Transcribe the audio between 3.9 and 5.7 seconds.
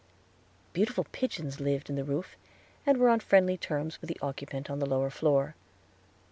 with the occupant on the lower floor.